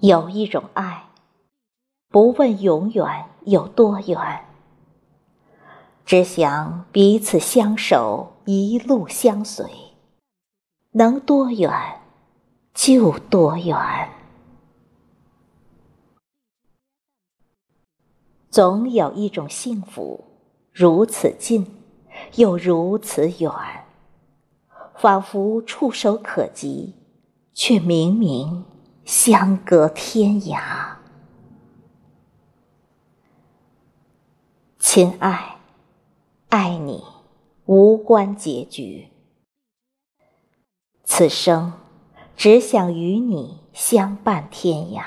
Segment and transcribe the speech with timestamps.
[0.00, 1.06] 有一种爱，
[2.08, 4.44] 不问永远有多远，
[6.04, 9.66] 只想彼此相守，一路相随，
[10.92, 11.72] 能多远
[12.72, 13.76] 就多远。
[18.50, 20.24] 总有一种幸福，
[20.72, 21.66] 如此近，
[22.36, 23.50] 又如此远，
[24.94, 26.94] 仿佛触手可及，
[27.52, 28.64] 却明明。
[29.08, 30.96] 相隔天涯，
[34.78, 35.56] 亲爱，
[36.50, 37.02] 爱你
[37.64, 39.08] 无关结局，
[41.04, 41.72] 此生
[42.36, 45.02] 只想与你相伴天涯。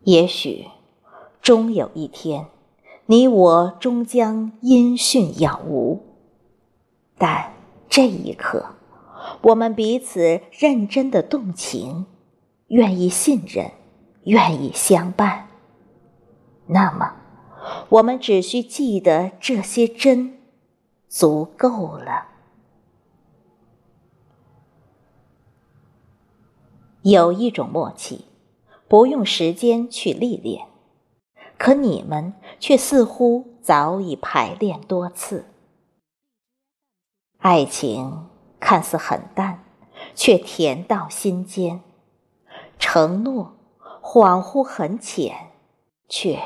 [0.00, 0.66] 也许
[1.40, 2.48] 终有一天，
[3.06, 6.02] 你我终将音讯杳无，
[7.16, 7.54] 但
[7.88, 8.74] 这一刻。
[9.42, 12.06] 我们彼此认真的动情，
[12.68, 13.70] 愿意信任，
[14.24, 15.48] 愿意相伴。
[16.66, 17.14] 那么，
[17.88, 20.38] 我们只需记得这些真，
[21.08, 22.26] 足够了。
[27.02, 28.26] 有一种默契，
[28.88, 30.66] 不用时间去历练，
[31.56, 35.46] 可你们却似乎早已排练多次。
[37.38, 38.27] 爱情。
[38.60, 39.64] 看似很淡，
[40.14, 41.80] 却甜到心间；
[42.78, 43.56] 承诺
[44.02, 45.50] 恍惚很浅，
[46.08, 46.38] 却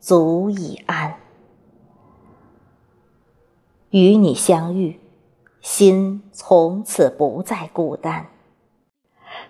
[0.00, 1.18] 足以安。
[3.90, 5.00] 与你相遇，
[5.60, 8.26] 心从此不再孤单。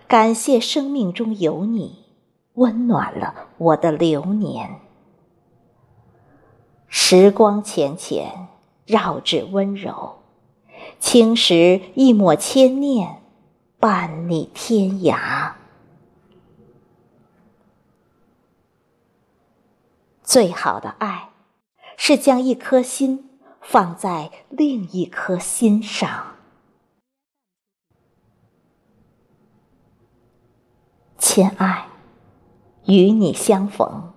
[0.07, 2.05] 感谢生命中有你，
[2.53, 4.79] 温暖了我的流年。
[6.87, 8.47] 时光浅浅，
[8.85, 10.18] 绕指温柔。
[10.99, 13.21] 青石一抹牵念，
[13.79, 15.53] 伴你天涯。
[20.23, 21.29] 最好的爱，
[21.97, 23.29] 是将一颗心
[23.61, 26.35] 放在另一颗心上。
[31.17, 31.89] 亲爱，
[32.85, 34.13] 与你相逢，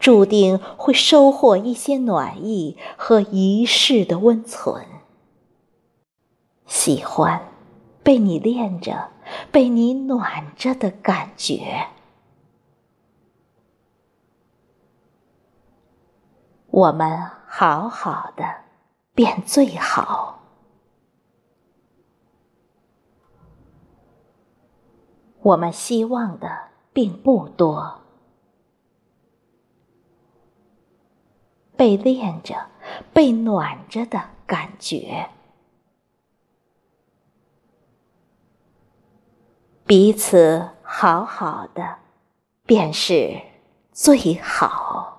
[0.00, 4.86] 注定会收获一些暖意和一世的温存。
[6.84, 7.40] 喜欢
[8.02, 9.10] 被你恋着、
[9.52, 11.86] 被你暖着的感觉。
[16.66, 18.64] 我们好好的，
[19.14, 20.42] 便最好。
[25.42, 28.00] 我们希望的并不多，
[31.76, 32.66] 被恋着、
[33.12, 35.30] 被暖着的感觉。
[39.94, 41.96] 彼此好好的，
[42.64, 43.42] 便是
[43.92, 45.11] 最好。